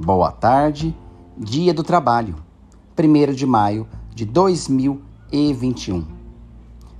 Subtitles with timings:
[0.00, 0.96] Boa tarde,
[1.36, 2.36] Dia do Trabalho,
[2.96, 3.84] 1 de maio
[4.14, 6.06] de 2021.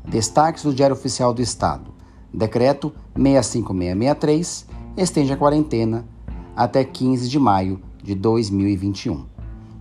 [0.04, 1.92] Destaques do Diário Oficial do Estado.
[2.34, 4.66] Decreto 65663
[4.96, 6.04] estende a quarentena
[6.56, 9.26] até 15 de maio de 2021.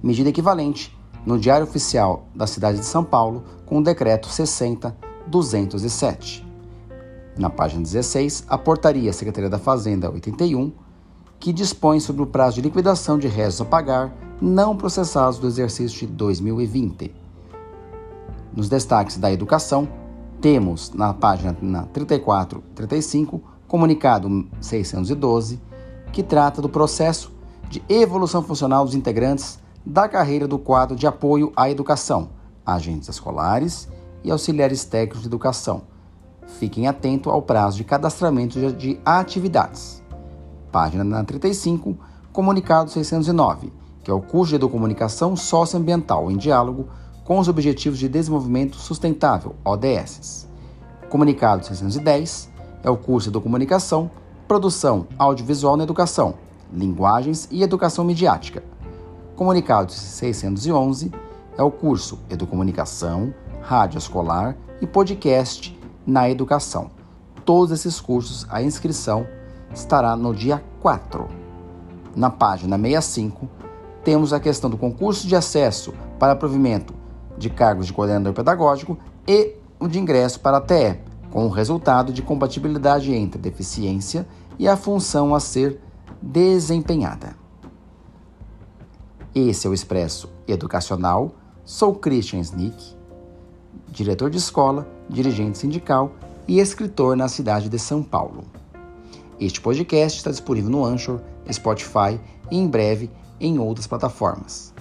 [0.03, 0.95] Medida equivalente
[1.25, 6.45] no Diário Oficial da cidade de São Paulo com o Decreto 60207.
[7.35, 10.71] Na página 16, a Portaria Secretaria da Fazenda 81
[11.39, 16.07] que dispõe sobre o prazo de liquidação de restos a pagar não processados do exercício
[16.07, 17.13] de 2020.
[18.55, 19.87] Nos destaques da educação,
[20.41, 21.55] temos na página
[21.93, 25.59] 34 e 35 comunicado 612,
[26.11, 27.31] que trata do processo
[27.69, 32.29] de evolução funcional dos integrantes da carreira do quadro de apoio à educação,
[32.65, 33.87] agentes escolares
[34.23, 35.83] e auxiliares técnicos de educação.
[36.59, 40.01] Fiquem atentos ao prazo de cadastramento de atividades
[40.71, 41.97] página 35,
[42.31, 43.71] comunicado 609,
[44.03, 46.87] que é o curso de Educomunicação Socioambiental em Diálogo
[47.23, 50.47] com os Objetivos de Desenvolvimento Sustentável, ODS.
[51.09, 52.49] Comunicado 610
[52.83, 54.09] é o curso de Educomunicação,
[54.47, 56.35] Produção Audiovisual na Educação,
[56.71, 58.63] Linguagens e Educação Midiática.
[59.35, 61.11] Comunicado 611
[61.57, 66.89] é o curso Educomunicação, Rádio Escolar e Podcast na Educação.
[67.43, 69.27] Todos esses cursos, a inscrição
[69.73, 71.27] estará no dia 4.
[72.15, 73.47] Na página 65,
[74.03, 76.93] temos a questão do concurso de acesso para provimento
[77.37, 82.11] de cargos de coordenador pedagógico e o de ingresso para a TE, com o resultado
[82.11, 85.79] de compatibilidade entre deficiência e a função a ser
[86.21, 87.35] desempenhada.
[89.35, 91.35] Esse é o Expresso Educacional.
[91.63, 92.95] Sou Christian Snick,
[93.87, 96.11] diretor de escola, dirigente sindical
[96.47, 98.45] e escritor na cidade de São Paulo.
[99.39, 101.21] Este podcast está disponível no Anchor,
[101.51, 104.73] Spotify e em breve em outras plataformas.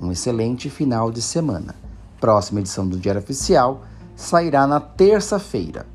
[0.00, 1.76] Um excelente final de semana.
[2.20, 3.82] Próxima edição do Diário Oficial
[4.16, 5.86] sairá na terça-feira.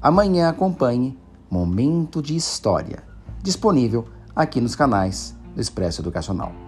[0.00, 1.18] Amanhã acompanhe
[1.50, 3.02] Momento de História,
[3.42, 6.63] disponível aqui nos canais do Expresso Educacional.